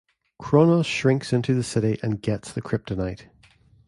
[0.39, 3.27] Chronos shrinks into the city and gets the kryptonite.